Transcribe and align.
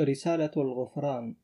رسالة 0.00 0.50
الغفران. 0.56 1.36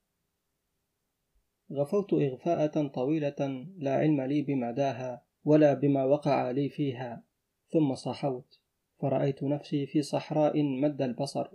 غفوت 1.73 2.13
إغفاءة 2.13 2.87
طويلة 2.87 3.67
لا 3.79 3.95
علم 3.97 4.21
لي 4.21 4.43
بمداها 4.43 5.25
ولا 5.45 5.75
بما 5.75 6.05
وقع 6.05 6.51
لي 6.51 6.69
فيها 6.69 7.25
ثم 7.69 7.95
صحوت. 7.95 8.61
فرأيت 9.01 9.43
نفسي 9.43 9.87
في 9.87 10.03
صحراء 10.03 10.63
مد 10.63 11.03
البصر 11.03 11.49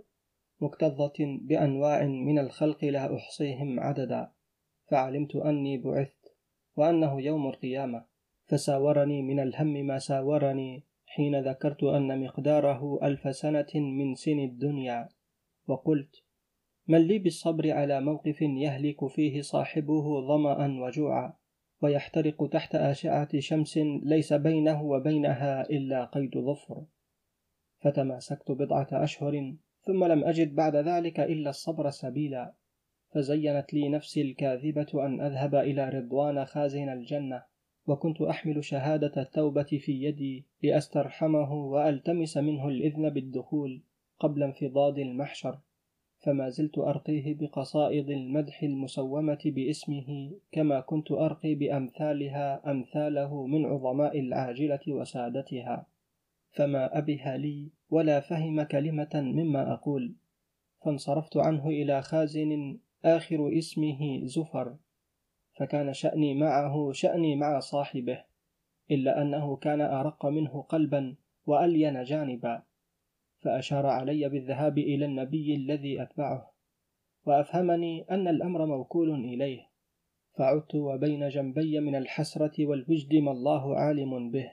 مكتظة 0.60 1.12
بأنواع 1.18 2.04
من 2.04 2.38
الخلق 2.38 2.84
لا 2.84 3.16
أحصيهم 3.16 3.80
عددا. 3.80 4.32
فعلمت 4.86 5.36
أني 5.36 5.78
بعثت 5.78 6.34
وأنه 6.76 7.20
يوم 7.20 7.46
القيامة. 7.48 8.04
فساورني 8.46 9.22
من 9.22 9.40
الهم 9.40 9.72
ما 9.86 9.98
ساورني 9.98 10.84
حين 11.06 11.40
ذكرت 11.40 11.84
أن 11.84 12.24
مقداره 12.24 12.98
ألف 13.02 13.36
سنة 13.36 13.68
من 13.74 14.14
سن 14.14 14.38
الدنيا. 14.38 15.08
وقلت 15.66 16.22
من 16.88 16.98
لي 16.98 17.18
بالصبر 17.18 17.70
على 17.70 18.00
موقف 18.00 18.42
يهلك 18.42 19.06
فيه 19.06 19.40
صاحبه 19.40 20.20
ظمأ 20.20 20.80
وجوعا 20.80 21.32
ويحترق 21.82 22.48
تحت 22.48 22.74
أشعة 22.74 23.40
شمس 23.40 23.78
ليس 24.02 24.32
بينه 24.32 24.82
وبينها 24.82 25.70
إلا 25.70 26.04
قيد 26.04 26.38
ظفر. 26.38 26.84
فتماسكت 27.80 28.50
بضعة 28.50 28.88
أشهر 28.92 29.54
ثم 29.82 30.04
لم 30.04 30.24
أجد 30.24 30.54
بعد 30.54 30.76
ذلك 30.76 31.20
إلا 31.20 31.50
الصبر 31.50 31.90
سبيلا. 31.90 32.54
فزينت 33.14 33.74
لي 33.74 33.88
نفسي 33.88 34.22
الكاذبة 34.22 35.06
أن 35.06 35.20
أذهب 35.20 35.54
إلى 35.54 35.88
رضوان 35.88 36.44
خازن 36.44 36.88
الجنة 36.88 37.42
وكنت 37.86 38.20
أحمل 38.20 38.64
شهادة 38.64 39.22
التوبة 39.22 39.62
في 39.62 39.92
يدي 40.02 40.46
لأسترحمه 40.62 41.52
وألتمس 41.52 42.36
منه 42.36 42.68
الإذن 42.68 43.10
بالدخول 43.10 43.82
قبل 44.20 44.42
انفضاض 44.42 44.98
المحشر. 44.98 45.58
فما 46.18 46.48
زلت 46.48 46.78
أرقيه 46.78 47.34
بقصائد 47.34 48.10
المدح 48.10 48.62
المسومة 48.62 49.38
باسمه 49.44 50.32
كما 50.52 50.80
كنت 50.80 51.12
أرقي 51.12 51.54
بأمثالها 51.54 52.70
أمثاله 52.70 53.46
من 53.46 53.66
عظماء 53.66 54.20
العاجلة 54.20 54.80
وسادتها. 54.88 55.86
فما 56.50 56.98
أبه 56.98 57.36
لي 57.36 57.70
ولا 57.90 58.20
فهم 58.20 58.62
كلمة 58.62 59.10
مما 59.14 59.72
أقول. 59.72 60.14
فانصرفت 60.84 61.36
عنه 61.36 61.68
إلى 61.68 62.02
خازن 62.02 62.78
آخر 63.04 63.58
اسمه 63.58 64.26
زفر. 64.26 64.76
فكان 65.58 65.92
شأني 65.92 66.34
معه 66.34 66.92
شأني 66.92 67.36
مع 67.36 67.60
صاحبه 67.60 68.24
إلا 68.90 69.22
أنه 69.22 69.56
كان 69.56 69.80
أرق 69.80 70.26
منه 70.26 70.62
قلبا 70.62 71.16
وألين 71.46 72.02
جانبا. 72.02 72.62
فأشار 73.40 73.86
علي 73.86 74.28
بالذهاب 74.28 74.78
إلى 74.78 75.04
النبي 75.04 75.54
الذي 75.54 76.02
أتبعه 76.02 76.52
وأفهمني 77.26 78.02
أن 78.10 78.28
الأمر 78.28 78.66
موكول 78.66 79.10
إليه. 79.10 79.68
فعدت 80.38 80.74
وبين 80.74 81.28
جنبي 81.28 81.80
من 81.80 81.94
الحسرة 81.94 82.66
والوجد 82.66 83.14
ما 83.14 83.30
الله 83.30 83.76
عالم 83.76 84.30
به. 84.30 84.52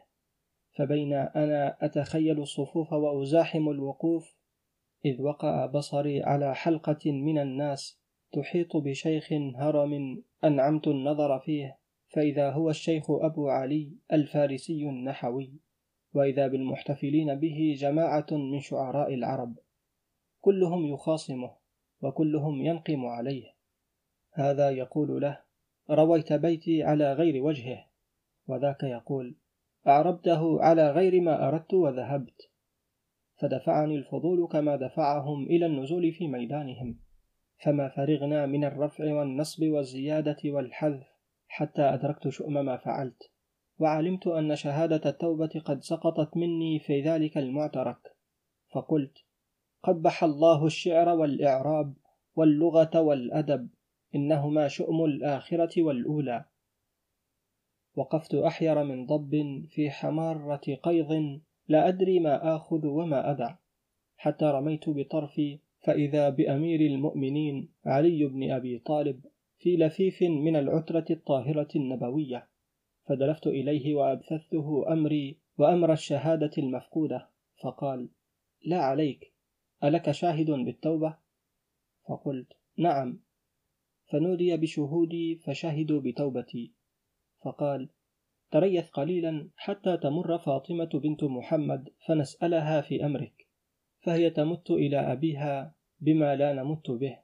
فبين 0.71 1.13
أنا 1.13 1.77
أتخيل 1.81 2.39
الصفوف 2.39 2.93
وأزاحم 2.93 3.69
الوقوف 3.69 4.35
إذ 5.05 5.21
وقع 5.21 5.65
بصري 5.65 6.23
على 6.23 6.55
حلقة 6.55 7.11
من 7.11 7.37
الناس 7.37 7.99
تحيط 8.31 8.77
بشيخ 8.77 9.33
هرم 9.55 10.23
أنعمت 10.43 10.87
النظر 10.87 11.39
فيه 11.39 11.77
فإذا 12.07 12.51
هو 12.51 12.69
الشيخ 12.69 13.11
أبو 13.11 13.49
علي 13.49 13.91
الفارسي 14.13 14.83
النحوي. 14.89 15.53
وإذا 16.15 16.47
بالمحتفلين 16.47 17.35
به 17.35 17.75
جماعة 17.77 18.27
من 18.31 18.59
شعراء 18.59 19.13
العرب 19.13 19.55
كلهم 20.41 20.85
يخاصمه 20.85 21.51
وكلهم 22.01 22.61
ينقم 22.61 23.05
عليه. 23.05 23.55
هذا 24.33 24.69
يقول 24.69 25.21
له 25.21 25.39
رويت 25.89 26.33
بيتي 26.33 26.83
على 26.83 27.13
غير 27.13 27.43
وجهه. 27.43 27.85
وذاك 28.47 28.83
يقول 28.83 29.35
أعربته 29.87 30.61
على 30.61 30.91
غير 30.91 31.21
ما 31.21 31.47
أردت 31.47 31.73
وذهبت. 31.73 32.51
فدفعني 33.35 33.95
الفضول 33.95 34.47
كما 34.47 34.75
دفعهم 34.75 35.43
إلى 35.43 35.65
النزول 35.65 36.11
في 36.11 36.27
ميدانهم. 36.27 36.99
فما 37.57 37.89
فرغنا 37.89 38.45
من 38.45 38.63
الرفع 38.63 39.13
والنصب 39.13 39.63
والزيادة 39.63 40.37
والحذف 40.45 41.07
حتى 41.47 41.81
أدركت 41.81 42.27
شؤم 42.29 42.53
ما 42.53 42.77
فعلت. 42.77 43.34
وعلمت 43.79 44.27
أن 44.27 44.55
شهادة 44.55 45.09
التوبة 45.09 45.61
قد 45.65 45.83
سقطت 45.83 46.37
مني 46.37 46.79
في 46.79 47.01
ذلك 47.01 47.37
المعترك. 47.37 48.15
فقلت 48.71 49.17
قبح 49.83 50.23
الله 50.23 50.65
الشعر 50.65 51.09
والإعراب 51.09 51.93
واللغة 52.35 53.01
والأدب 53.01 53.69
إنهما 54.15 54.67
شؤم 54.67 55.05
الآخرة 55.05 55.83
والأولى. 55.83 56.45
وقفت 57.95 58.35
أحير 58.35 58.83
من 58.83 59.05
ضب 59.05 59.63
في 59.69 59.89
حمارة 59.89 60.75
قيض 60.83 61.39
لا 61.67 61.87
أدري 61.87 62.19
ما 62.19 62.55
آخذ 62.55 62.85
وما 62.85 63.31
أدع. 63.31 63.55
حتى 64.17 64.45
رميت 64.45 64.89
بطرفي 64.89 65.59
فإذا 65.83 66.29
بأمير 66.29 66.81
المؤمنين 66.81 67.69
علي 67.85 68.25
بن 68.25 68.51
أبي 68.51 68.79
طالب 68.79 69.25
في 69.57 69.77
لفيف 69.77 70.21
من 70.21 70.55
العترة 70.55 71.05
الطاهرة 71.09 71.67
النبوية. 71.75 72.47
فدلفت 73.07 73.47
إليه 73.47 73.95
وأبثثته 73.95 74.93
أمري 74.93 75.39
وأمر 75.57 75.93
الشهادة 75.93 76.51
المفقودة 76.57 77.29
فقال 77.63 78.09
لا 78.65 78.77
عليك 78.77 79.33
ألك 79.83 80.11
شاهد 80.11 80.51
بالتوبة؟ 80.51 81.17
فقلت 82.09 82.53
نعم 82.77 83.19
فنودي 84.11 84.57
بشهودي 84.57 85.35
فشهدوا 85.35 86.01
بتوبتي 86.01 86.73
فقال 87.41 87.89
تريث 88.51 88.89
قليلا 88.89 89.49
حتى 89.55 89.97
تمر 89.97 90.37
فاطمة 90.37 90.89
بنت 90.93 91.23
محمد 91.23 91.89
فنسألها 92.07 92.81
في 92.81 93.05
أمرك 93.05 93.47
فهي 93.99 94.29
تمت 94.29 94.71
إلى 94.71 94.97
أبيها 94.97 95.75
بما 95.99 96.35
لا 96.35 96.53
نمت 96.53 96.91
به 96.91 97.19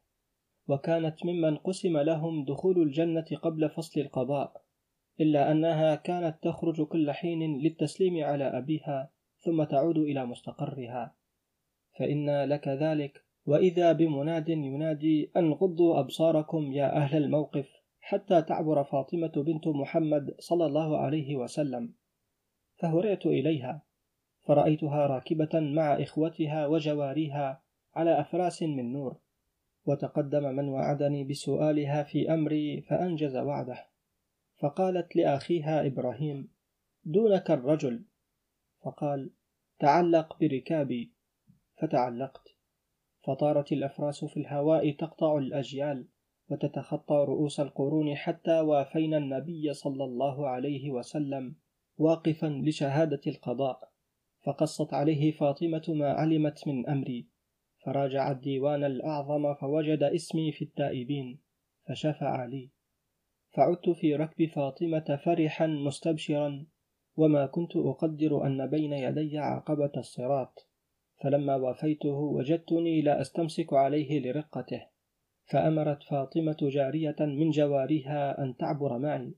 وكانت 0.68 1.26
ممن 1.26 1.58
قسم 1.58 1.98
لهم 1.98 2.46
دخول 2.46 2.82
الجنة 2.82 3.26
قبل 3.42 3.70
فصل 3.70 4.02
القضاء 4.02 4.61
إلا 5.20 5.52
أنها 5.52 5.96
كانت 5.96 6.38
تخرج 6.44 6.82
كل 6.82 7.12
حين 7.12 7.62
للتسليم 7.62 8.24
على 8.24 8.58
أبيها 8.58 9.12
ثم 9.40 9.64
تعود 9.64 9.98
إلى 9.98 10.26
مستقرها. 10.26 11.16
فإن 12.00 12.44
لك 12.44 12.68
ذلك 12.68 13.24
وإذا 13.46 13.92
بمناد 13.92 14.50
ينادي 14.50 15.32
أن 15.38 15.54
غضوا 15.54 16.00
أبصاركم 16.00 16.72
يا 16.72 16.96
أهل 16.98 17.24
الموقف 17.24 17.70
حتى 18.00 18.42
تعبر 18.42 18.84
فاطمة 18.84 19.32
بنت 19.36 19.68
محمد 19.68 20.36
صلى 20.40 20.66
الله 20.66 20.98
عليه 20.98 21.36
وسلم. 21.36 21.94
فهرعت 22.76 23.26
إليها 23.26 23.82
فرأيتها 24.42 25.08
راكبة 25.08 25.60
مع 25.60 25.94
إخوتها 25.94 26.68
وجواريها 26.68 27.62
على 27.96 28.20
أفراس 28.20 28.64
من 28.64 28.94
نور. 28.94 29.18
وتقدم 29.86 30.44
من 30.56 30.70
وعدني 30.70 31.24
بسؤالها 31.24 32.04
في 32.04 32.34
أمري 32.34 32.82
فأنجز 32.82 33.38
وعده. 33.38 33.91
فقالت 34.62 35.16
لأخيها 35.16 35.88
إبراهيم 35.88 36.50
دونك 37.06 37.52
الرجل. 37.52 38.06
فقال 38.84 39.32
تعلق 39.80 40.40
بركابي. 40.40 41.12
فتعلقت. 41.78 42.56
فطارت 43.24 43.72
الأفراس 43.72 44.26
في 44.26 44.38
الهواء 44.38 44.92
تقطع 44.92 45.38
الأجيال 45.38 46.08
وتتخطى 46.50 47.16
رؤوس 47.28 47.60
القرون 47.60 48.16
حتى 48.16 48.60
وافينا 48.60 49.18
النبي 49.18 49.74
صلى 49.74 50.04
الله 50.04 50.48
عليه 50.48 50.92
وسلم 50.92 51.56
واقفا 51.98 52.48
لشهادة 52.48 53.22
القضاء. 53.28 53.92
فقصت 54.44 54.94
عليه 54.94 55.32
فاطمة 55.32 55.84
ما 55.88 56.12
علمت 56.12 56.68
من 56.68 56.90
أمري. 56.90 57.28
فراجع 57.86 58.32
الديوان 58.32 58.84
الأعظم 58.84 59.54
فوجد 59.54 60.04
اسمي 60.04 60.52
في 60.52 60.64
التائبين 60.64 61.40
فشفع 61.88 62.46
لي. 62.46 62.70
فعدت 63.54 63.90
في 63.90 64.16
ركب 64.16 64.46
فاطمة 64.46 65.20
فرحا 65.26 65.68
مستبشرا 65.68 66.66
وما 67.16 67.46
كنت 67.46 67.76
أقدر 67.76 68.46
أن 68.46 68.70
بين 68.70 68.94
يدي 68.94 69.38
عقبة 69.38 69.92
الصراط 69.98 70.68
فلما 71.24 71.56
وافيته 71.56 72.14
وجدتني 72.14 73.02
لا 73.02 73.22
أستمسك 73.22 73.74
عليه 73.74 74.20
لرقته 74.20 74.88
فأمرت 75.46 76.04
فاطمة 76.04 76.58
جارية 76.62 77.16
من 77.20 77.50
جواريها 77.50 78.44
أن 78.44 78.58
تعبر 78.58 78.98
معي 78.98 79.34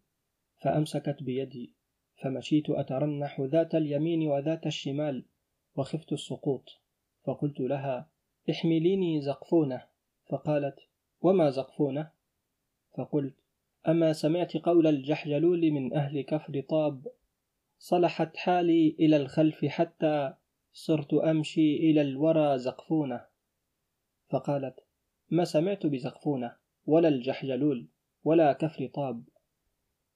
فأمسكت 0.62 1.24
بيدي 1.24 1.76
فمشيت 2.24 2.70
أترنح 2.70 3.42
ذات 3.42 3.76
اليمين 3.76 4.28
وذات 4.28 4.66
الشمال 4.66 5.26
وخفت 5.76 6.14
السقوط 6.14 6.70
فقلت 7.24 7.60
لها 7.60 8.10
احمليني 8.50 9.22
زقفونة. 9.22 9.82
فقالت 10.30 10.80
وما 11.22 11.50
زقفونة؟ 11.50 12.12
فقلت 12.98 13.43
أما 13.88 14.14
سمعت 14.14 14.58
قول 14.58 14.88
الجحجلول 14.88 15.72
من 15.72 15.94
أهل 15.94 16.22
كفر 16.22 16.62
طاب 16.70 17.08
صلحت 17.78 18.38
حالي 18.38 18.96
إلى 19.00 19.18
الخلف 19.18 19.66
حتى 19.66 20.34
صرت 20.74 21.14
أمشي 21.14 21.76
إلى 21.76 22.02
الورى 22.02 22.60
زقفونة. 22.60 23.26
فقالت 24.30 24.80
ما 25.30 25.44
سمعت 25.44 25.86
بزقفونة 25.86 26.56
ولا 26.86 27.08
الجحجلول 27.08 27.88
ولا 28.24 28.54
كفر 28.54 28.88
طاب. 28.88 29.24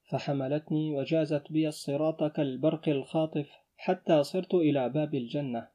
فحملتني 0.10 0.96
وجازت 0.96 1.52
بي 1.52 1.68
الصراط 1.68 2.24
كالبرق 2.24 2.90
الخاطف 2.90 3.50
حتى 3.78 4.24
صرت 4.24 4.54
إلى 4.54 4.90
باب 4.90 5.16
الجنة. 5.16 5.68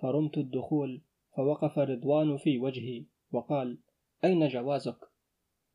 فرمت 0.00 0.38
الدخول 0.38 1.02
فوقف 1.36 1.78
رضوان 1.78 2.36
في 2.36 2.58
وجهي 2.58 3.04
وقال 3.32 3.78
أين 4.24 4.48
جوازك؟ 4.48 4.98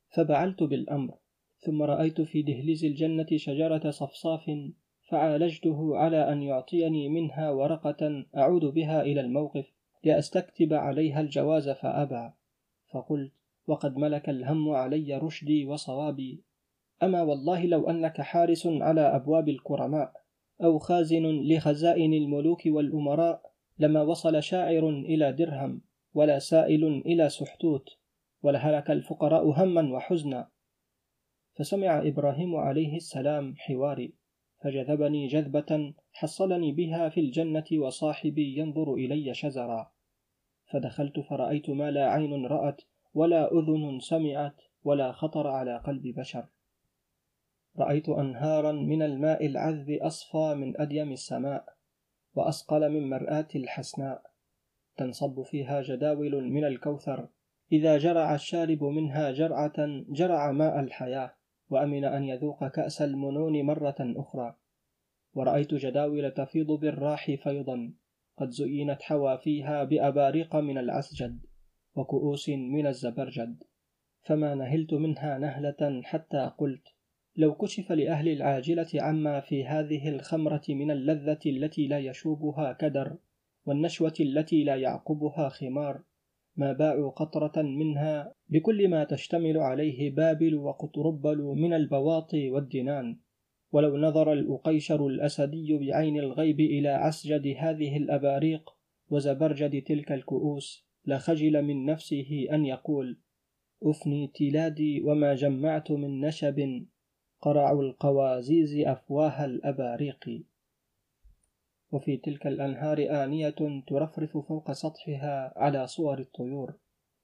فبعلت 0.10 0.64
بالأمر. 0.64 1.21
ثم 1.62 1.82
رأيت 1.82 2.22
في 2.22 2.42
دهليز 2.42 2.86
الجنة 2.86 3.28
شجرة 3.36 3.90
صفصاف 3.90 4.52
فعالجته 5.10 5.98
على 5.98 6.32
أن 6.34 6.44
يعطيني 6.44 7.10
منها 7.10 7.52
ورقة 7.52 8.26
أعود 8.38 8.66
بها 8.66 9.02
إلى 9.02 9.22
الموقف 9.22 9.72
لأستكتب 10.04 10.74
عليها 10.74 11.22
الجواز 11.22 11.70
فأبى. 11.70 12.32
فقلت 12.92 13.32
وقد 13.68 13.98
ملك 13.98 14.30
الهم 14.30 14.70
علي 14.70 15.18
رشدي 15.18 15.66
وصوابي. 15.66 16.44
أما 17.04 17.22
والله 17.22 17.66
لو 17.66 17.90
أنك 17.90 18.22
حارس 18.22 18.68
على 18.68 19.02
أبواب 19.02 19.50
الكرماء 19.50 20.14
أو 20.64 20.80
خازن 20.80 21.26
لخزائن 21.26 22.14
الملوك 22.14 22.62
والأمراء 22.66 23.52
لما 23.80 24.02
وصل 24.02 24.44
شاعر 24.44 24.90
إلى 24.90 25.34
درهم 25.34 25.82
ولا 26.14 26.40
سائل 26.40 26.86
إلى 26.86 27.30
سحتوت 27.30 27.90
ولهلك 28.44 28.92
الفقراء 28.92 29.64
هما 29.64 29.94
وحزنا. 29.94 30.48
فسمع 31.58 32.08
إبراهيم 32.08 32.56
عليه 32.56 32.96
السلام 32.96 33.56
حواري 33.58 34.14
فجذبني 34.64 35.28
جذبة 35.28 35.94
حصلني 36.12 36.72
بها 36.72 37.10
في 37.10 37.20
الجنة 37.20 37.66
وصاحبي 37.74 38.58
ينظر 38.58 38.94
إلي 38.94 39.34
شزرا. 39.34 39.92
فدخلت 40.72 41.20
فرأيت 41.20 41.70
ما 41.70 41.92
لا 41.92 42.10
عين 42.12 42.46
رأت 42.46 42.82
ولا 43.14 43.52
أذن 43.52 44.00
سمعت 44.00 44.62
ولا 44.84 45.12
خطر 45.12 45.48
على 45.48 45.78
قلب 45.78 46.08
بشر. 46.08 46.48
رأيت 47.80 48.10
أنهارا 48.10 48.72
من 48.72 49.02
الماء 49.02 49.46
العذب 49.46 49.90
أصفى 49.92 50.54
من 50.56 50.82
أديم 50.82 51.12
السماء 51.12 51.66
وأصقل 52.36 52.90
من 52.90 53.10
مرآة 53.10 53.48
الحسناء. 53.56 54.22
تنصب 54.98 55.42
فيها 55.42 55.82
جداول 55.82 56.44
من 56.44 56.64
الكوثر 56.64 57.28
إذا 57.72 57.98
جرع 57.98 58.36
الشارب 58.36 58.84
منها 58.84 59.32
جرعة 59.32 59.74
جرع 60.10 60.52
ماء 60.52 60.80
الحياة. 60.80 61.41
وأمن 61.72 62.06
أن 62.06 62.24
يذوق 62.24 62.68
كأس 62.68 63.02
المنون 63.02 63.62
مرة 63.62 63.96
أخرى. 64.00 64.56
ورأيت 65.34 65.74
جداول 65.74 66.32
تفيض 66.32 66.72
بالراح 66.72 67.32
فيضا. 67.32 67.94
قد 68.38 68.50
زينت 68.50 69.02
حوافيها 69.02 69.84
بأباريق 69.84 70.56
من 70.56 70.78
العسجد 70.78 71.46
وكؤوس 71.96 72.50
من 72.50 72.88
الزبرجد. 72.88 73.64
فما 74.22 74.56
نهلت 74.56 74.94
منها 74.94 75.38
نهلة 75.38 76.02
حتى 76.04 76.52
قلت 76.58 76.88
لو 77.36 77.56
كشف 77.56 77.92
لأهل 77.92 78.28
العاجلة 78.28 78.88
عما 78.96 79.40
في 79.40 79.66
هذه 79.66 80.10
الخمرة 80.10 80.62
من 80.70 80.92
اللذة 80.92 81.40
التي 81.46 81.88
لا 81.88 82.00
يشوبها 82.00 82.74
كدر 82.74 83.18
والنشوة 83.66 84.14
التي 84.20 84.64
لا 84.64 84.76
يعقبها 84.76 85.50
خمار. 85.50 86.04
ما 86.56 86.74
باعوا 86.74 87.12
قطرة 87.12 87.62
منها 87.62 88.34
بكل 88.50 88.88
ما 88.88 89.04
تشتمل 89.04 89.58
عليه 89.58 90.16
بابل 90.16 90.56
وقطربل 90.56 91.38
من 91.38 91.74
البواطي 91.74 92.50
والدنان 92.50 93.20
ولو 93.72 93.98
نظر 93.98 94.34
الأقيشر 94.34 95.08
الأسدي 95.08 95.78
بعين 95.78 96.20
الغيب 96.20 96.60
إلى 96.60 96.90
عسجد 96.90 97.56
هذه 97.58 97.98
الأباريق 97.98 98.70
وزبرجد 99.10 99.84
تلك 99.84 100.12
الكؤوس 100.12 100.88
لخجل 101.06 101.62
من 101.62 101.86
نفسه 101.86 102.48
أن 102.52 102.66
يقول 102.66 103.20
أفني 103.84 104.32
تلادي 104.36 105.02
وما 105.02 105.36
جمعت 105.36 105.92
من 105.92 106.22
نشب 106.22 106.86
قرع 107.42 107.72
القوازيز 107.72 108.76
أفواه 108.78 109.46
الأباريق. 109.46 110.44
وفي 111.92 112.18
تلك 112.18 112.48
الأنهار 112.48 113.24
آنية 113.24 113.84
ترفرف 113.88 114.38
فوق 114.38 114.72
سطحها 114.72 115.54
على 115.56 115.88
صور 115.88 116.20
الطيور 116.20 116.74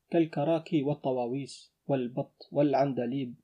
كالكراكي 0.09 0.83
والطواويس 0.83 1.73
والبط 1.87 2.49
والعندليب. 2.51 3.35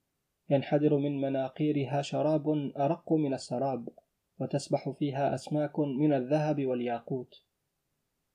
ينحدر 0.49 0.97
من 0.97 1.21
مناقيرها 1.21 2.01
شراب 2.01 2.49
أرق 2.77 3.13
من 3.13 3.33
السراب 3.33 3.89
وتسبح 4.39 4.89
فيها 4.89 5.35
أسماك 5.35 5.79
من 5.79 6.13
الذهب 6.13 6.65
والياقوت. 6.65 7.35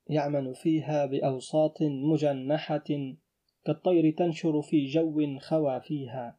يعمل 0.07 0.55
فيها 0.55 1.07
بأوساط 1.07 1.83
مجنحة 1.83 3.15
كالطير 3.65 4.11
تنشر 4.11 4.63
في 4.63 4.87
جو 4.87 5.39
خوى 5.39 5.81
فيها. 5.81 6.39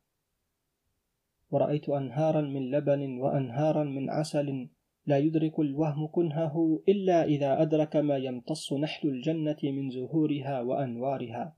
ورأيت 1.51 1.89
أنهارا 1.89 2.41
من 2.41 2.71
لبن 2.71 3.19
وأنهارا 3.19 3.83
من 3.83 4.09
عسل 4.09 4.69
لا 5.05 5.17
يدرك 5.17 5.59
الوهم 5.59 6.07
كنهه 6.07 6.83
إلا 6.89 7.23
إذا 7.23 7.61
أدرك 7.61 7.95
ما 7.95 8.17
يمتص 8.17 8.73
نحل 8.73 9.07
الجنة 9.09 9.57
من 9.63 9.89
زهورها 9.89 10.61
وأنوارها. 10.61 11.55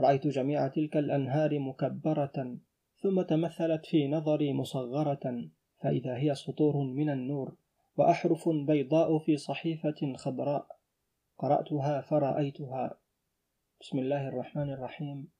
رأيت 0.00 0.26
جميع 0.26 0.68
تلك 0.68 0.96
الأنهار 0.96 1.58
مكبرة 1.58 2.58
ثم 3.02 3.22
تمثلت 3.22 3.86
في 3.86 4.08
نظري 4.08 4.52
مصغرة 4.52 5.50
فإذا 5.82 6.16
هي 6.16 6.34
سطور 6.34 6.76
من 6.76 7.10
النور 7.10 7.56
وأحرف 7.96 8.48
بيضاء 8.48 9.18
في 9.18 9.36
صحيفة 9.36 10.14
خضراء. 10.16 10.66
قرأتها 11.38 12.00
فرأيتها. 12.00 13.00
بسم 13.80 13.98
الله 13.98 14.28
الرحمن 14.28 14.70
الرحيم. 14.70 15.39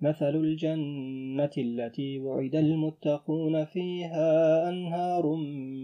مثل 0.00 0.36
الجنة 0.36 1.50
التي 1.58 2.18
وعد 2.18 2.54
المتقون 2.54 3.64
فيها 3.64 4.68
أنهار 4.68 5.34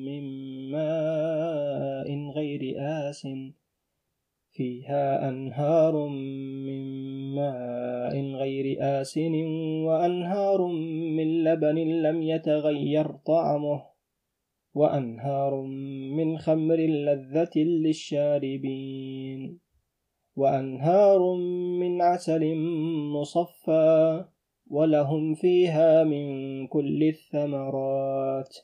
من 0.06 0.24
ماء 0.70 2.30
غير 2.30 2.74
آس 2.78 3.28
فيها 4.50 5.28
أنهار 5.28 6.08
من 6.66 6.82
ماء 7.34 8.20
غير 8.20 8.76
آسن 8.80 9.34
وأنهار 9.84 10.66
من 11.16 11.44
لبن 11.44 11.78
لم 11.78 12.22
يتغير 12.22 13.06
طعمه 13.06 13.82
وأنهار 14.74 15.62
من 16.16 16.38
خمر 16.38 16.76
لذة 16.76 17.56
للشاربين. 17.56 19.65
وأنهار 20.36 21.34
من 21.80 22.02
عسل 22.02 22.54
مصفى 23.12 24.24
ولهم 24.70 25.34
فيها 25.34 26.04
من 26.04 26.66
كل 26.66 27.02
الثمرات. 27.02 28.56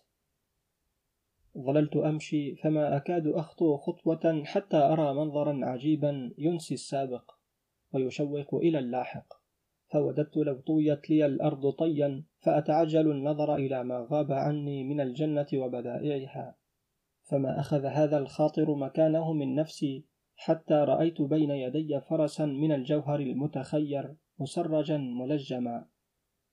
ظللت 1.59 1.97
أمشي 1.97 2.55
فما 2.55 2.97
أكاد 2.97 3.27
أخطو 3.27 3.77
خطوة 3.77 4.45
حتى 4.45 4.77
أرى 4.77 5.15
منظرا 5.15 5.65
عجيبا 5.65 6.33
ينسي 6.39 6.75
السابق 6.75 7.31
ويشوق 7.95 8.55
إلى 8.55 8.79
اللاحق. 8.79 9.27
فوددت 9.93 10.37
لو 10.37 10.61
طويت 10.61 11.11
لي 11.11 11.27
الأرض 11.27 11.71
طيا 11.71 12.25
فأتعجل 12.39 13.11
النظر 13.11 13.55
إلى 13.55 13.85
ما 13.85 14.07
غاب 14.11 14.33
عني 14.33 14.85
من 14.85 15.01
الجنة 15.01 15.47
وبدائعها. 15.55 16.57
فما 17.23 17.61
أخذ 17.61 17.85
هذا 17.85 18.19
الخاطر 18.19 18.75
مكانه 18.75 19.33
من 19.33 19.55
نفسي 19.55 20.12
حتى 20.45 20.75
رأيت 20.75 21.23
بين 21.23 21.51
يدي 21.51 22.01
فرسا 22.01 22.47
من 22.47 22.73
الجوهر 22.73 23.21
المتخير 23.21 24.15
مسرجا 24.39 24.97
ملجما. 24.97 25.87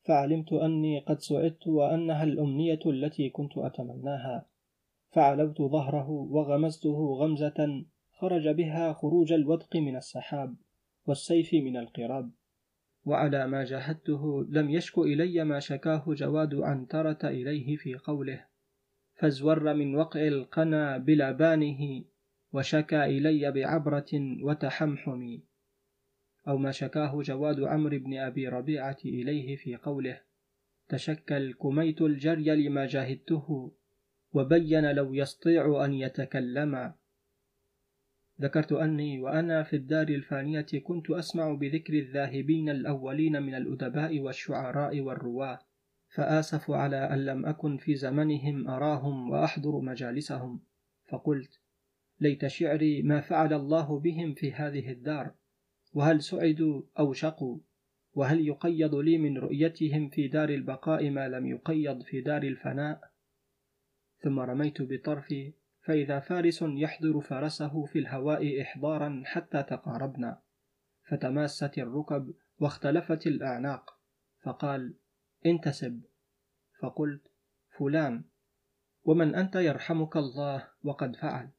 فعلمت 0.02 0.54
أني 0.54 1.00
قد 1.00 1.20
سعدت 1.20 1.68
وأنها 1.68 2.24
الأمنية 2.24 2.80
التي 2.86 3.30
كنت 3.30 3.58
أتمناها. 3.58 4.46
فعلوت 5.12 5.62
ظهره 5.62 6.10
وغمزته 6.10 7.16
غمزة 7.20 7.86
خرج 8.12 8.48
بها 8.48 8.94
خروج 8.94 9.34
الودق 9.34 9.76
من 9.76 9.96
السحاب 9.96 10.56
والسيف 11.08 11.54
من 11.54 11.78
القراب. 11.78 12.32
وعلى 13.06 13.48
ما 13.48 13.64
جاهدته 13.64 14.46
لم 14.50 14.70
يشك 14.70 14.98
إلي 14.98 15.44
ما 15.44 15.60
شكاه 15.60 16.04
جواد 16.08 16.56
عنترة 16.56 17.20
إليه 17.24 17.76
في 17.76 17.96
قوله 17.96 18.46
فازور 19.14 19.74
من 19.74 19.96
وقع 19.96 20.28
القنا 20.28 20.98
بلبانه 20.98 22.04
وشكا 22.54 23.06
إلي 23.06 23.52
بعبرة 23.52 24.12
وتحمحم 24.42 25.38
أو 26.48 26.58
ما 26.58 26.72
شكاه 26.72 27.22
جواد 27.22 27.60
عمرو 27.60 28.00
بن 28.00 28.18
أبي 28.18 28.48
ربيعة 28.48 28.98
إليه 29.06 29.56
في 29.56 29.76
قوله 29.76 30.22
تشكى 30.90 31.38
الكميت 31.38 32.02
الجري 32.02 32.56
لما 32.56 32.86
جاهدته 32.86 33.72
وبين 34.34 34.92
لو 34.92 35.14
يستطيع 35.14 35.86
أن 35.86 35.94
يتكلم. 35.94 36.94
ذكرت 38.42 38.72
أني 38.72 39.20
وأنا 39.20 39.64
في 39.64 39.76
الدار 39.76 40.08
الفانية 40.08 40.66
كنت 40.84 41.10
أسمع 41.10 41.54
بذكر 41.54 41.94
الذاهبين 41.94 42.70
الأولين 42.70 43.42
من 43.44 43.56
الأدباء 43.56 44.20
والشعراء 44.20 45.02
والرواة 45.02 45.60
فآسف 46.10 46.72
على 46.72 46.98
أن 46.98 47.26
لم 47.26 47.46
أكن 47.46 47.78
في 47.78 47.96
زمنهم 47.96 48.68
أراهم 48.68 49.30
وأحضر 49.30 49.80
مجالسهم 49.80 50.60
فقلت 51.08 51.60
ليت 52.20 52.48
شعري 52.48 53.02
ما 53.02 53.22
فعل 53.22 53.54
الله 53.54 54.00
بهم 54.00 54.34
في 54.34 54.54
هذه 54.54 54.92
الدار. 54.92 55.34
وهل 55.94 56.24
سعدوا 56.24 56.82
أو 57.00 57.14
شقوا؟ 57.14 57.60
وهل 58.14 58.48
يقيض 58.48 58.96
لي 58.96 59.18
من 59.18 59.38
رؤيتهم 59.38 60.10
في 60.10 60.28
دار 60.28 60.50
البقاء 60.50 61.10
ما 61.10 61.28
لم 61.28 61.46
يقيض 61.48 62.04
في 62.04 62.22
دار 62.22 62.44
الفناء؟ 62.44 63.12
ثم 64.22 64.40
رميت 64.40 64.82
بطرفي 64.82 65.54
فإذا 65.82 66.20
فارس 66.20 66.62
يحضر 66.62 67.22
فرسه 67.22 67.86
في 67.86 68.00
الهواء 68.00 68.62
إحضارا 68.62 69.24
حتى 69.26 69.64
تقاربنا. 69.64 70.42
فتماست 71.10 71.78
الركب 71.78 72.34
واختلفت 72.60 73.28
الأعناق. 73.28 74.00
فقال 74.44 74.94
انتسب. 75.46 76.02
فقلت 76.82 77.32
فلان. 77.78 78.24
ومن 79.04 79.36
أنت 79.36 79.56
يرحمك 79.56 80.18
الله 80.18 80.68
وقد 80.84 81.16
فعل. 81.16 81.50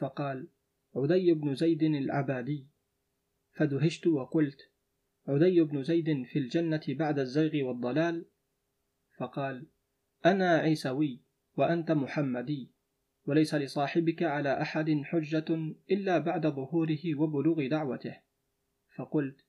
فقال 0.00 0.48
عدي 0.96 1.32
بن 1.32 1.54
زيد 1.54 1.82
العبادي. 1.82 2.66
فدهشت 3.52 4.06
وقلت 4.06 4.70
عدي 5.28 5.60
بن 5.60 5.82
زيد 5.82 6.22
في 6.26 6.38
الجنة 6.38 6.82
بعد 6.88 7.18
الزيغ 7.18 7.64
والضلال؟ 7.64 8.26
فقال 9.18 9.66
أنا 10.26 10.58
عيسوي 10.58 11.20
وأنت 11.56 11.90
محمدي 11.90 12.70
وليس 13.26 13.54
لصاحبك 13.54 14.22
على 14.22 14.62
أحد 14.62 15.00
حجة 15.04 15.74
إلا 15.90 16.18
بعد 16.18 16.46
ظهوره 16.46 17.14
وبلوغ 17.16 17.66
دعوته. 17.68 18.16
فقلت 18.96 19.44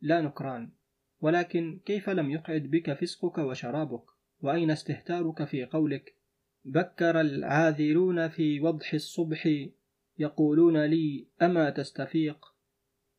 لا 0.00 0.20
نكران 0.20 0.72
ولكن 1.20 1.80
كيف 1.84 2.10
لم 2.10 2.30
يقعد 2.30 2.62
بك 2.62 2.92
فسقك 2.92 3.38
وشرابك؟ 3.38 4.04
وأين 4.40 4.70
استهتارك 4.70 5.44
في 5.44 5.64
قولك؟ 5.64 6.16
بكر 6.64 7.20
العاذرون 7.20 8.28
في 8.28 8.60
وضح 8.60 8.94
الصبح 8.94 9.48
يقولون 10.22 10.84
لي 10.84 11.28
أما 11.42 11.70
تستفيق؟ 11.70 12.54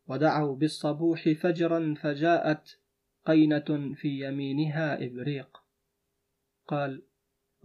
ودعوا 0.07 0.55
بالصبوح 0.55 1.29
فجرا 1.29 1.95
فجاءت 2.01 2.79
قينة 3.25 3.93
في 3.95 4.27
يمينها 4.27 5.05
إبريق. 5.05 5.57
قال 6.67 7.03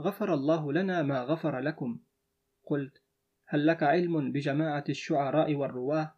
غفر 0.00 0.34
الله 0.34 0.72
لنا 0.72 1.02
ما 1.02 1.22
غفر 1.22 1.58
لكم. 1.58 2.00
قلت 2.64 3.02
هل 3.46 3.66
لك 3.66 3.82
علم 3.82 4.32
بجماعة 4.32 4.84
الشعراء 4.88 5.54
والرواة؟ 5.54 6.14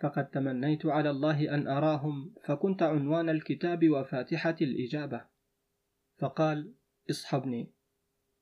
فقد 0.00 0.30
تمنيت 0.30 0.86
على 0.86 1.10
الله 1.10 1.54
أن 1.54 1.68
أراهم 1.68 2.34
فكنت 2.44 2.82
عنوان 2.82 3.28
الكتاب 3.28 3.88
وفاتحة 3.88 4.56
الإجابة. 4.60 5.24
فقال 6.18 6.74
اصحبني. 7.10 7.72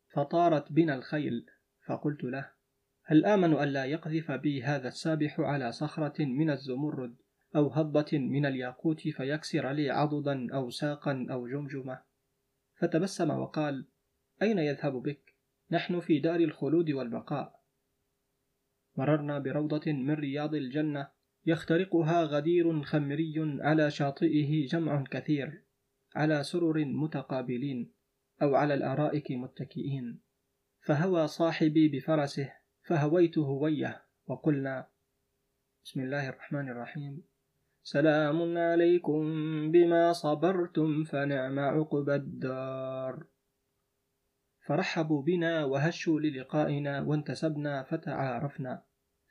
فطارت 0.08 0.72
بنا 0.72 0.94
الخيل 0.94 1.46
فقلت 1.86 2.24
له 2.24 2.61
هل 3.04 3.24
آمن 3.24 3.52
ألا 3.52 3.84
يقذف 3.84 4.30
بي 4.32 4.62
هذا 4.62 4.88
السابح 4.88 5.40
على 5.40 5.72
صخرة 5.72 6.24
من 6.24 6.50
الزمرد 6.50 7.16
أو 7.56 7.68
هضة 7.68 8.18
من 8.18 8.46
الياقوت 8.46 9.08
فيكسر 9.08 9.70
لي 9.70 9.90
عضدا 9.90 10.54
أو 10.54 10.70
ساقا 10.70 11.26
أو 11.30 11.48
جمجمة؟ 11.48 12.02
فتبسم 12.74 13.30
وقال 13.30 13.86
أين 14.42 14.58
يذهب 14.58 14.92
بك؟ 14.92 15.34
نحن 15.70 16.00
في 16.00 16.18
دار 16.18 16.40
الخلود 16.40 16.90
والبقاء. 16.90 17.62
مررنا 18.96 19.38
بروضة 19.38 19.92
من 19.92 20.14
رياض 20.14 20.54
الجنة 20.54 21.08
يخترقها 21.46 22.24
غدير 22.24 22.82
خمري 22.82 23.34
على 23.60 23.90
شاطئه 23.90 24.66
جمع 24.66 25.04
كثير 25.10 25.62
على 26.16 26.42
سرر 26.42 26.84
متقابلين 26.84 27.92
أو 28.42 28.54
على 28.54 28.74
الأرائك 28.74 29.30
متكئين. 29.30 30.20
فهوى 30.80 31.28
صاحبي 31.28 31.88
بفرسه 31.88 32.61
فهويت 32.82 33.38
هوية 33.38 34.04
وقلنا 34.26 34.86
بسم 35.84 36.00
الله 36.00 36.28
الرحمن 36.28 36.68
الرحيم. 36.68 37.22
سلام 37.82 38.58
عليكم 38.58 39.22
بما 39.70 40.12
صبرتم 40.12 41.04
فنعم 41.04 41.58
عقب 41.58 42.10
الدار. 42.10 43.26
فرحبوا 44.66 45.22
بنا 45.22 45.64
وهشوا 45.64 46.20
للقائنا 46.20 47.00
وانتسبنا 47.00 47.82
فتعارفنا 47.82 48.82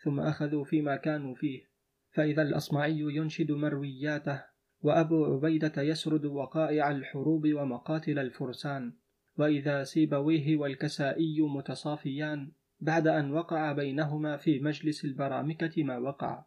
ثم 0.04 0.20
أخذوا 0.20 0.64
فيما 0.64 0.96
كانوا 0.96 1.36
فيه. 1.36 1.72
فإذا 2.12 2.42
الأصمعي 2.42 3.00
ينشد 3.00 3.52
مروياته 3.52 4.44
وأبو 4.82 5.26
عبيدة 5.26 5.82
يسرد 5.82 6.26
وقائع 6.26 6.92
الحروب 6.92 7.48
ومقاتل 7.54 8.20
الفرسان. 8.20 8.94
وإذا 9.38 9.84
سيبويه 9.84 10.58
والكسائي 10.58 11.42
متصافيان 11.42 12.52
بعد 12.82 13.08
أن 13.08 13.32
وقع 13.32 13.72
بينهما 13.72 14.38
في 14.38 14.60
مجلس 14.60 15.06
البرامكة 15.06 15.84
ما 15.84 15.98
وقع. 15.98 16.46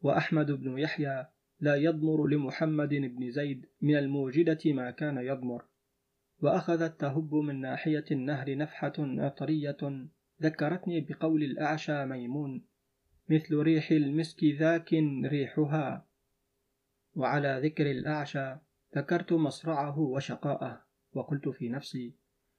وأحمد 0.00 0.50
بن 0.50 0.78
يحيى 0.78 1.26
لا 1.60 1.76
يضمر 1.76 2.26
لمحمد 2.26 2.88
بن 2.88 3.30
زيد 3.30 3.66
من 3.80 3.96
الموجدة 3.96 4.58
ما 4.66 4.90
كان 4.90 5.18
يضمر. 5.18 5.64
وأخذت 6.40 7.00
تهب 7.00 7.34
من 7.34 7.60
ناحية 7.60 8.04
النهر 8.10 8.56
نفحة 8.56 8.92
عطرية 8.98 10.06
ذكرتني 10.42 11.00
بقول 11.00 11.42
الأعشى 11.42 12.04
ميمون 12.04 12.64
مثل 13.28 13.56
ريح 13.56 13.90
المسك 13.90 14.44
ذاك 14.44 14.92
ريحها. 15.24 16.06
وعلى 17.14 17.60
ذكر 17.64 17.90
الأعشى 17.90 18.56
ذكرت 18.96 19.32
مصرعه 19.32 19.98
وشقاءه 19.98 20.86
وقلت 21.12 21.48
في 21.48 21.68
نفسي 21.68 22.14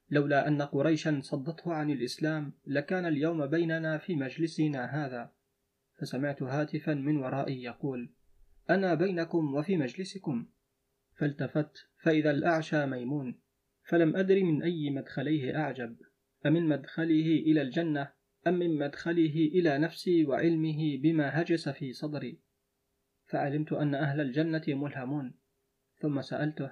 لولا 0.09 0.47
أن 0.47 0.61
قريشا 0.61 1.19
صدته 1.23 1.73
عن 1.73 1.89
الإسلام 1.89 2.53
لكان 2.65 3.05
اليوم 3.05 3.45
بيننا 3.45 3.97
في 3.97 4.15
مجلسنا 4.15 4.85
هذا. 4.85 5.31
فسمعت 5.99 6.43
هاتفا 6.43 6.93
من 6.93 7.17
ورائي 7.17 7.63
يقول 7.63 8.13
أنا 8.69 8.93
بينكم 8.93 9.53
وفي 9.53 9.77
مجلسكم. 9.77 10.47
فالتفت 11.15 11.89
فإذا 12.01 12.31
الأعشى 12.31 12.85
ميمون. 12.85 13.39
فلم 13.83 14.15
أدر 14.15 14.43
من 14.43 14.63
أي 14.63 14.89
مدخليه 14.89 15.57
أعجب. 15.57 15.97
أمن 16.45 16.67
مدخله 16.67 17.43
إلى 17.45 17.61
الجنة 17.61 18.11
أم 18.47 18.53
من 18.53 18.77
مدخله 18.77 19.35
إلى 19.35 19.77
نفسي 19.77 20.25
وعلمه 20.25 20.97
بما 20.97 21.41
هجس 21.41 21.69
في 21.69 21.93
صدري. 21.93 22.39
فعلمت 23.25 23.73
أن 23.73 23.95
أهل 23.95 24.21
الجنة 24.21 24.63
ملهمون. 24.67 25.33
ثم 25.99 26.21
سألته 26.21 26.71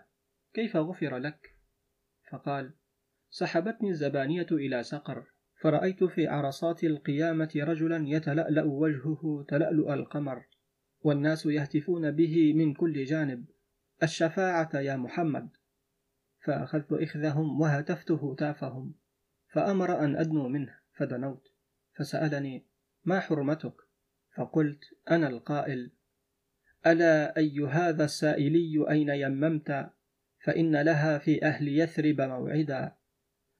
كيف 0.53 0.75
غفر 0.75 1.17
لك؟ 1.17 1.55
فقال 2.31 2.73
سحبتني 3.29 3.89
الزبانية 3.89 4.47
إلى 4.51 4.83
سقر 4.83 5.25
فرأيت 5.61 6.03
في 6.03 6.27
عرصات 6.27 6.83
القيامة 6.83 7.51
رجلا 7.55 8.07
يتلألأ 8.07 8.63
وجهه 8.63 9.45
تلألؤ 9.47 9.93
القمر 9.93 10.45
والناس 11.01 11.45
يهتفون 11.45 12.11
به 12.11 12.53
من 12.53 12.73
كل 12.73 13.03
جانب. 13.03 13.45
الشفاعة 14.03 14.69
يا 14.73 14.95
محمد. 14.95 15.49
فأخذت 16.45 16.93
إخذهم 16.93 17.61
وهتفت 17.61 18.11
هتافهم 18.11 18.93
فأمر 19.47 19.99
أن 19.99 20.15
أدنو 20.15 20.47
منه 20.47 20.75
فدنوت. 20.93 21.47
فسألني 21.97 22.65
ما 23.05 23.19
حرمتك؟ 23.19 23.73
فقلت 24.35 24.83
أنا 25.11 25.27
القائل. 25.27 25.91
ألا 26.87 27.37
أي 27.37 27.59
هذا 27.59 28.05
السائلي 28.05 28.89
أين 28.89 29.09
يممت؟ 29.09 29.89
فإن 30.43 30.81
لها 30.81 31.17
في 31.17 31.45
أهل 31.45 31.67
يثرب 31.67 32.21
موعدا. 32.21 32.95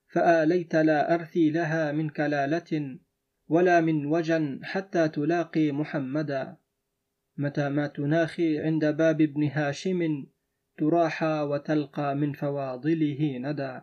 فآليت 0.08 0.76
لا 0.76 1.14
أرثي 1.14 1.50
لها 1.52 1.92
من 1.92 2.10
كلالة 2.10 3.00
ولا 3.48 3.82
من 3.82 4.06
وجن 4.06 4.60
حتى 4.64 5.10
تلاقي 5.10 5.72
محمدا. 5.72 6.58
متى 7.38 7.70
ما 7.70 7.88
تناخي 7.88 8.60
عند 8.60 8.86
باب 8.86 9.22
ابن 9.22 9.44
هاشم 9.44 10.26
تراحى 10.78 11.48
وتلقى 11.50 12.16
من 12.16 12.34
فواضله 12.34 13.38
ندى 13.38 13.82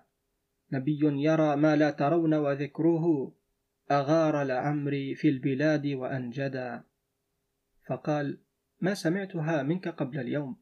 نبي 0.73 1.00
يرى 1.02 1.57
ما 1.57 1.76
لا 1.76 1.91
ترون 1.91 2.35
وذكره 2.35 3.35
أغار 3.91 4.43
لعمري 4.43 5.14
في 5.14 5.29
البلاد 5.29 5.87
وأنجدا. 5.87 6.85
فقال 7.87 8.38
ما 8.81 8.95
سمعتها 8.95 9.62
منك 9.62 9.88
قبل 9.88 10.19
اليوم؟ 10.21 10.57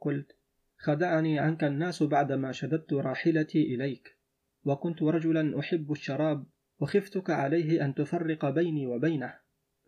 قلت 0.00 0.36
خدعني 0.76 1.38
عنك 1.38 1.64
الناس 1.64 2.02
بعدما 2.02 2.52
شددت 2.52 2.92
راحلتي 2.92 3.74
إليك. 3.74 4.21
وكنت 4.64 5.02
رجلا 5.02 5.60
أحب 5.60 5.92
الشراب 5.92 6.46
وخفتك 6.80 7.30
عليه 7.30 7.84
أن 7.84 7.94
تفرق 7.94 8.50
بيني 8.50 8.86
وبينه. 8.86 9.34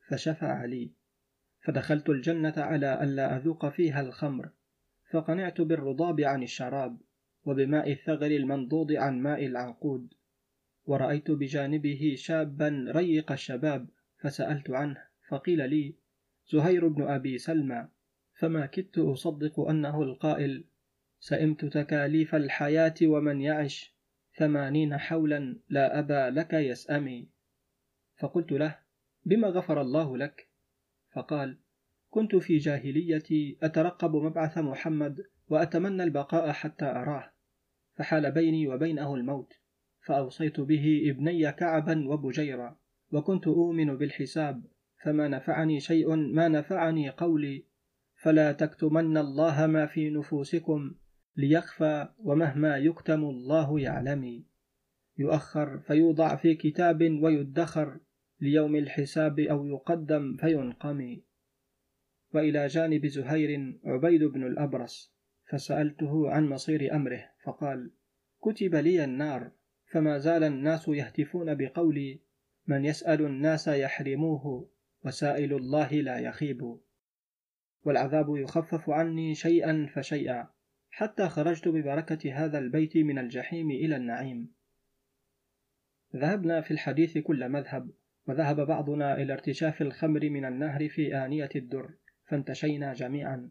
فشفع 0.09 0.65
لي. 0.65 0.93
فدخلت 1.61 2.09
الجنة 2.09 2.55
على 2.57 3.03
ألا 3.03 3.37
أذوق 3.37 3.69
فيها 3.69 4.01
الخمر. 4.01 4.51
فقنعت 5.11 5.61
بالرضاب 5.61 6.21
عن 6.21 6.43
الشراب 6.43 7.01
وبماء 7.45 7.93
الثغر 7.93 8.27
المنضود 8.27 8.93
عن 8.93 9.21
ماء 9.21 9.47
العنقود. 9.47 10.15
ورأيت 10.87 11.31
بجانبه 11.31 12.15
شابا 12.19 12.85
ريق 12.89 13.33
الشباب 13.33 13.89
فسألت 14.19 14.71
عنه. 14.71 15.03
فقيل 15.29 15.71
لي 15.71 15.95
زهير 16.53 16.89
بن 16.89 17.03
أبي 17.03 17.39
سلمى 17.39 17.89
فما 18.35 18.67
كدت 18.67 18.99
أصدق 18.99 19.61
أنه 19.61 20.03
القائل؟ 20.03 20.65
سئمت 21.21 21.65
تكاليف 21.65 22.35
الحياة 22.35 22.95
ومن 23.03 23.41
يعش. 23.41 23.94
ثمانين 24.37 24.99
حولا 24.99 25.61
لا 25.69 25.99
أبا 25.99 26.31
لك 26.31 26.53
يسأمي 26.53 27.29
فقلت 28.17 28.53
له 28.53 28.79
بما 29.25 29.49
غفر 29.49 29.81
الله 29.81 30.17
لك؟ 30.17 30.49
فقال 31.13 31.59
كنت 32.11 32.37
في 32.37 32.57
جاهليتي 32.57 33.59
أترقب 33.63 34.17
مبعث 34.17 34.59
محمد 34.59 35.25
وأتمنى 35.49 36.03
البقاء 36.03 36.53
حتى 36.53 36.85
أراه. 36.85 37.33
فحال 37.95 38.33
بيني 38.33 38.69
وبينه 38.69 39.15
الموت 39.15 39.53
فأوصيت 40.01 40.61
به 40.61 41.03
ابني 41.11 41.53
كعبا 41.53 42.09
وبجيرا 42.09 42.79
وكنت 43.13 43.47
أؤمن 43.47 43.97
بالحساب 43.97 44.65
فما 45.03 45.29
نفعني 45.29 45.81
شيء 45.81 46.17
ما 46.17 46.49
نفعني 46.49 47.11
قولي. 47.11 47.65
فلا 48.15 48.53
تكتمن 48.53 49.17
الله 49.17 49.67
ما 49.67 49.87
في 49.87 50.11
نفوسكم 50.11 50.95
ليخفى 51.37 52.09
ومهما 52.19 52.77
يكتم 52.77 53.25
الله 53.25 53.81
يعلمي 53.81 54.47
يؤخر 55.19 55.79
فيوضع 55.79 56.37
في 56.37 56.55
كتاب 56.55 57.03
ويدخر 57.23 58.01
ليوم 58.41 58.77
الحساب 58.77 59.41
أو 59.41 59.67
يقدم 59.67 60.37
فينقمي 60.37 61.25
وإلى 62.35 62.67
جانب 62.67 63.07
زهير 63.07 63.81
عبيد 63.85 64.25
بن 64.25 64.47
الأبرص 64.47 65.15
فسألته 65.51 66.31
عن 66.31 66.49
مصير 66.49 66.95
أمره 66.95 67.31
فقال 67.45 67.91
كتب 68.43 68.75
لي 68.75 69.05
النار 69.05 69.51
فما 69.95 70.19
زال 70.19 70.45
الناس 70.45 70.89
يهتفون 70.89 71.55
بقولي. 71.55 72.21
من 72.67 72.85
يسأل 72.85 73.23
الناس 73.23 73.69
يحرموه 73.69 74.71
وسائل 75.05 75.53
الله 75.55 75.93
لا 75.93 76.19
يخيب. 76.19 76.79
والعذاب 77.85 78.37
يخفف 78.37 78.91
عني 78.91 79.35
شيئا 79.35 79.91
فشيئا. 79.95 80.54
حتى 80.97 81.29
خرجت 81.29 81.69
ببركة 81.69 82.33
هذا 82.35 82.59
البيت 82.59 82.97
من 82.97 83.19
الجحيم 83.19 83.71
إلى 83.71 83.97
النعيم. 83.97 84.53
ذهبنا 86.17 86.61
في 86.61 86.71
الحديث 86.71 87.19
كل 87.19 87.49
مذهب 87.49 87.91
وذهب 88.27 88.61
بعضنا 88.61 89.23
إلى 89.23 89.33
ارتشاف 89.33 89.83
الخمر 89.83 90.31
من 90.31 90.45
النهر 90.45 90.89
في 90.89 91.17
آنية 91.25 91.49
الدر 91.57 91.91
فانتشينا 92.25 92.93
جميعا. 92.93 93.51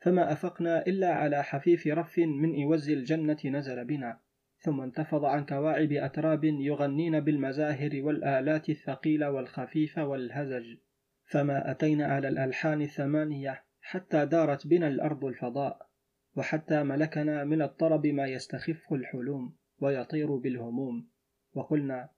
فما 0.00 0.32
أفقنا 0.32 0.86
إلا 0.86 1.12
على 1.12 1.44
حفيف 1.44 1.86
رف 1.86 2.18
من 2.18 2.62
إوز 2.62 2.90
الجنة 2.90 3.38
نزل 3.44 3.84
بنا 3.84 4.20
ثم 4.58 4.80
انتفض 4.80 5.24
عن 5.24 5.46
كواعب 5.46 5.92
أتراب 5.92 6.44
يغنين 6.44 7.20
بالمزاهر 7.20 7.90
والآلات 8.02 8.68
الثقيلة 8.68 9.30
والخفيفة 9.30 10.06
والهزج. 10.06 10.76
فما 11.24 11.70
أتينا 11.70 12.06
على 12.06 12.28
الألحان 12.28 12.82
الثمانية 12.82 13.64
حتى 13.80 14.26
دارت 14.26 14.66
بنا 14.66 14.88
الأرض 14.88 15.24
الفضاء. 15.24 15.91
وحتى 16.36 16.82
ملكنا 16.82 17.44
من 17.44 17.62
الطرب 17.62 18.06
ما 18.06 18.26
يستخف 18.26 18.92
الحلوم 18.92 19.56
ويطير 19.80 20.36
بالهموم. 20.36 21.08
وقلنا 21.54 22.08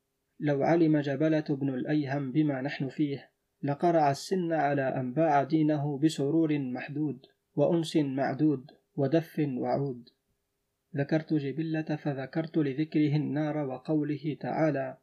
لو 0.41 0.63
علم 0.63 1.01
جبلة 1.01 1.45
بن 1.49 1.69
الأيهم 1.69 2.33
بما 2.33 2.61
نحن 2.61 2.89
فيه 2.89 3.31
لقرع 3.63 4.11
السن 4.11 4.53
على 4.53 4.83
أن 4.83 5.13
باع 5.13 5.43
دينه 5.43 5.99
بسرور 5.99 6.59
محدود 6.59 7.27
وأنس 7.57 7.97
معدود 7.97 8.71
ودف 8.97 9.39
وعود. 9.39 10.09
ذكرت 10.97 11.35
جبلة 11.35 11.97
فذكرت 11.97 12.59
لذكره 12.59 13.17
النار 13.17 13.59
وقوله 13.59 14.37
تعالى 14.41 14.97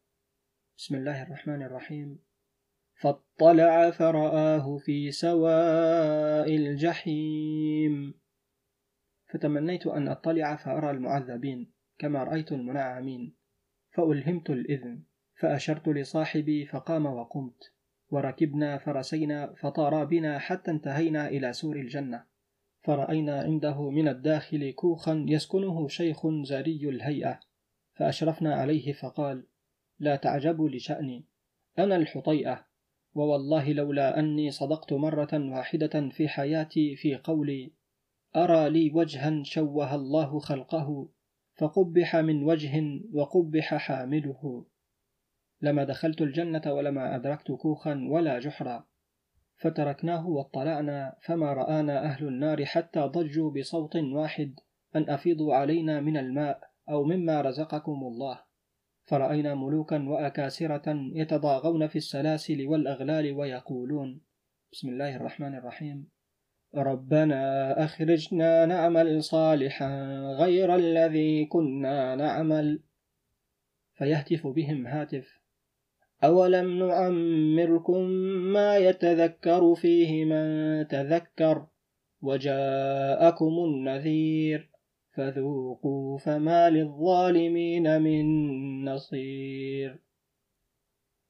بسم 0.78 0.96
الله 0.96 1.24
الرحمن 1.24 1.62
الرحيم. 1.62 2.20
فاطلع 2.96 3.92
فرآه 3.92 4.78
في 4.78 5.12
سواء 5.12 6.56
الجحيم. 6.56 8.21
فتمنيت 9.32 9.88
أن 9.88 10.08
أطلع 10.08 10.56
فأرى 10.56 10.92
المعذبين 10.92 11.72
كما 11.98 12.24
رأيت 12.24 12.52
المنعمين 12.52 13.36
فألهمت 13.92 14.50
الإذن 14.50 15.04
فأشرت 15.36 15.88
لصاحبي 15.88 16.66
فقام 16.66 17.06
وقمت 17.06 17.74
وركبنا 18.10 18.78
فرسينا 18.78 19.54
فطارا 19.54 20.04
بنا 20.04 20.40
حتى 20.40 20.72
انتهينا 20.72 21.28
إلى 21.28 21.54
سور 21.54 21.76
الجنة 21.76 22.24
فرأينا 22.82 23.42
عنده 23.42 23.90
من 23.90 24.08
الداخل 24.08 24.72
كوخا 24.72 25.26
يسكنه 25.28 25.88
شيخ 25.88 26.28
زاري 26.44 26.90
الهيئة 26.90 27.40
فأشرفنا 27.94 28.56
عليه 28.56 28.94
فقال 28.94 29.48
لا 30.00 30.16
تعجبوا 30.16 30.70
لشأني 30.70 31.26
أنا 31.80 31.96
الحطيئة 31.96 32.66
ووالله 33.14 33.74
لولا 33.74 34.20
أني 34.20 34.52
صدقت 34.52 34.94
مرة 34.94 35.30
واحدة 35.34 36.10
في 36.10 36.28
حياتي 36.28 36.96
في 36.96 37.16
قولي 37.16 37.74
أرى 38.36 38.70
لي 38.70 38.92
وجها 38.94 39.44
شوه 39.44 39.96
الله 39.96 40.40
خلقه 40.40 41.10
فقبح 41.56 42.16
من 42.16 42.44
وجه 42.44 43.02
وقبح 43.14 43.76
حامله. 43.76 44.66
لما 45.62 45.84
دخلت 45.84 46.22
الجنة 46.22 46.62
ولما 46.68 47.16
أدركت 47.16 47.52
كوخا 47.52 48.08
ولا 48.10 48.40
جحرا 48.40 48.86
فتركناه 49.58 50.28
واطلعنا 50.28 51.16
فما 51.22 51.54
رآنا 51.54 52.06
أهل 52.06 52.28
النار 52.28 52.66
حتى 52.66 53.00
ضجوا 53.00 53.52
بصوت 53.52 53.96
واحد 53.96 54.60
أن 54.96 55.10
أفيضوا 55.10 55.56
علينا 55.56 56.02
من 56.02 56.18
الماء 56.18 56.60
أو 56.90 57.04
مما 57.04 57.42
رزقكم 57.42 58.04
الله. 58.04 58.42
فرأينا 59.04 59.56
ملوكا 59.56 60.10
وأكاسرة 60.10 60.84
يتضاغون 61.14 61.88
في 61.88 61.96
السلاسل 61.96 62.68
والأغلال 62.68 63.32
ويقولون 63.32 64.22
بسم 64.72 64.90
الله 64.90 65.16
الرحمن 65.16 65.56
الرحيم. 65.56 66.21
ربنا 66.76 67.74
أخرجنا 67.86 68.66
نعمل 68.66 69.24
صالحا 69.24 70.20
غير 70.40 70.76
الذي 70.76 71.46
كنا 71.46 72.16
نعمل. 72.16 72.80
فيهتف 73.94 74.48
بهم 74.48 74.88
هاتف. 74.88 75.42
أولم 76.24 76.88
نعمركم 76.88 78.02
ما 78.54 78.78
يتذكر 78.78 79.76
فيه 79.76 80.26
من 80.26 80.88
تذكر؟ 80.88 81.68
وجاءكم 82.22 83.54
النذير. 83.66 84.70
فذوقوا 85.14 86.18
فما 86.18 86.70
للظالمين 86.70 88.02
من 88.02 88.26
نصير. 88.86 90.00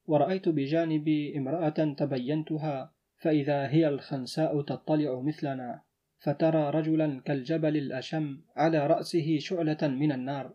ورأيت 0.07 0.49
بجانبي 0.49 1.37
امرأة 1.37 1.93
تبينتها. 1.97 3.00
فإذا 3.21 3.67
هي 3.67 3.87
الخنساء 3.87 4.61
تطلع 4.61 5.21
مثلنا 5.21 5.81
فترى 6.19 6.69
رجلا 6.69 7.21
كالجبل 7.21 7.77
الأشم 7.77 8.41
على 8.55 8.87
رأسه 8.87 9.39
شعلة 9.39 9.77
من 9.81 10.11
النار 10.11 10.53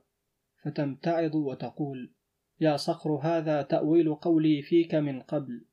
فتمتعض 0.62 1.34
وتقول 1.34 2.12
يا 2.60 2.76
صخر 2.76 3.10
هذا 3.10 3.62
تأويل 3.62 4.14
قولي 4.14 4.62
فيك 4.62 4.94
من 4.94 5.22
قبل 5.22 5.64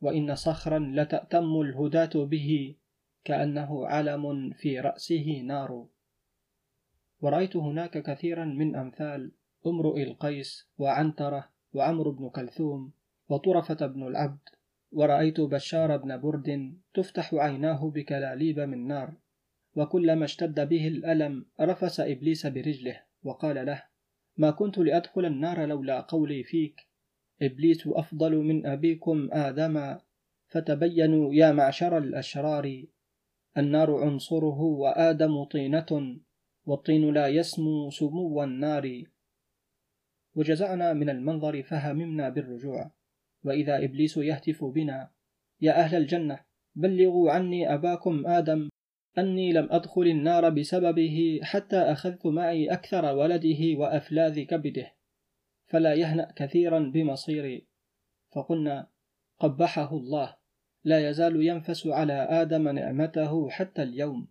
وإن 0.00 0.34
صخرا 0.34 0.78
لتأتم 0.78 1.60
الهداة 1.60 2.24
به 2.24 2.76
كأنه 3.24 3.86
علم 3.86 4.50
في 4.50 4.80
رأسه 4.80 5.42
نار. 5.44 5.86
ورأيت 7.20 7.56
هناك 7.56 8.02
كثيرا 8.02 8.44
من 8.44 8.76
أمثال 8.76 9.32
امرؤ 9.66 9.98
القيس 9.98 10.68
وعنترة 10.78 11.48
وعمرو 11.72 12.12
بن 12.12 12.28
كلثوم 12.28 12.92
وطرفة 13.28 13.86
بن 13.86 14.06
العبد 14.06 14.48
ورأيت 14.92 15.40
بشار 15.40 15.96
بن 15.96 16.20
برد 16.20 16.78
تفتح 16.94 17.34
عيناه 17.34 17.90
بكلاليب 17.90 18.60
من 18.60 18.86
نار 18.86 19.14
وكلما 19.76 20.24
اشتد 20.24 20.68
به 20.68 20.88
الألم 20.88 21.46
رفس 21.60 22.00
إبليس 22.00 22.46
برجله 22.46 23.02
وقال 23.22 23.66
له 23.66 23.82
ما 24.36 24.50
كنت 24.50 24.78
لأدخل 24.78 25.24
النار 25.24 25.66
لولا 25.66 26.00
قولي 26.00 26.42
فيك 26.44 26.86
إبليس 27.42 27.86
أفضل 27.86 28.36
من 28.36 28.66
أبيكم 28.66 29.28
آدم 29.32 29.96
فتبينوا 30.48 31.34
يا 31.34 31.52
معشر 31.52 31.98
الأشرار 31.98 32.84
النار 33.58 33.94
عنصره 34.04 34.60
وآدم 34.60 35.44
طينة 35.44 36.20
والطين 36.66 37.14
لا 37.14 37.28
يسمو 37.28 37.90
سمو 37.90 38.42
النار. 38.42 39.04
وجزعنا 40.34 40.92
من 40.92 41.10
المنظر 41.10 41.62
فهممنا 41.62 42.28
بالرجوع. 42.28 42.90
وإذا 43.44 43.84
إبليس 43.84 44.16
يهتف 44.16 44.64
بنا 44.64 45.10
يا 45.60 45.80
أهل 45.80 45.96
الجنة 45.96 46.40
بلغوا 46.74 47.30
عني 47.30 47.74
أباكم 47.74 48.26
آدم 48.26 48.68
أني 49.18 49.52
لم 49.52 49.68
أدخل 49.70 50.02
النار 50.02 50.50
بسببه 50.50 51.40
حتى 51.42 51.76
أخذت 51.76 52.26
معي 52.26 52.72
أكثر 52.72 53.04
ولده 53.04 53.78
وأفلاذ 53.78 54.40
كبده 54.40 54.92
فلا 55.70 55.94
يهنأ 55.94 56.32
كثيرا 56.36 56.78
بمصيري. 56.78 57.66
فقلنا 58.32 58.90
قبحه 59.38 59.96
الله 59.96 60.36
لا 60.84 61.10
يزال 61.10 61.46
ينفس 61.46 61.86
على 61.86 62.12
آدم 62.12 62.68
نعمته 62.68 63.50
حتى 63.50 63.82
اليوم. 63.82 64.28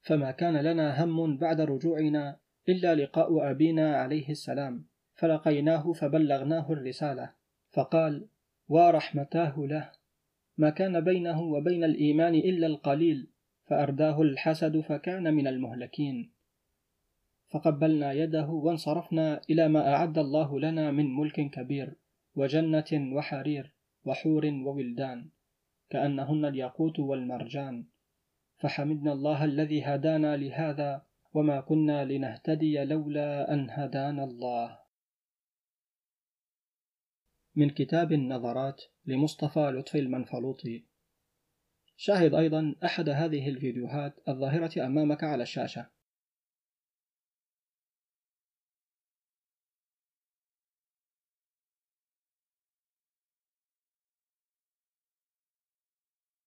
فما 0.00 0.30
كان 0.30 0.56
لنا 0.56 1.04
هم 1.04 1.36
بعد 1.36 1.60
رجوعنا 1.60 2.40
إلا 2.68 2.94
لقاء 2.94 3.50
أبينا 3.50 3.96
عليه 3.96 4.28
السلام 4.30 4.86
فلقيناه 5.14 5.92
فبلغناه 5.92 6.72
الرسالة. 6.72 7.32
فقال 7.76 8.28
ورحمتاه 8.68 9.54
له. 9.58 9.92
ما 10.58 10.70
كان 10.70 11.00
بينه 11.00 11.40
وبين 11.42 11.84
الإيمان 11.84 12.34
إلا 12.34 12.66
القليل 12.66 13.30
فأرداه 13.64 14.22
الحسد 14.22 14.80
فكان 14.80 15.34
من 15.34 15.46
المهلكين. 15.46 16.32
فقبلنا 17.48 18.12
يده 18.12 18.48
وانصرفنا 18.48 19.40
إلى 19.50 19.68
ما 19.68 19.94
أعد 19.94 20.18
الله 20.18 20.60
لنا 20.60 20.90
من 20.90 21.16
ملك 21.16 21.50
كبير 21.50 21.94
وجنة 22.34 22.90
وحرير 22.92 23.72
وحور 24.04 24.46
وولدان 24.46 25.28
كأنهن 25.90 26.44
الياقوت 26.44 26.98
والمرجان. 26.98 27.84
فحمدنا 28.58 29.12
الله 29.12 29.44
الذي 29.44 29.82
هدانا 29.84 30.36
لهذا 30.36 31.02
وما 31.34 31.60
كنا 31.60 32.04
لنهتدي 32.04 32.84
لولا 32.84 33.52
أن 33.54 33.70
هدانا 33.70 34.24
الله. 34.24 34.85
من 37.56 37.70
كتاب 37.70 38.12
النظرات 38.12 38.82
لمصطفى 39.06 39.60
لطفي 39.60 39.98
المنفلوطي. 39.98 40.84
شاهد 41.96 42.34
أيضا 42.34 42.74
أحد 42.84 43.08
هذه 43.08 43.48
الفيديوهات 43.48 44.20
الظاهرة 44.28 44.86
أمامك 44.86 45.24
على 45.24 45.42
الشاشة. 45.42 45.95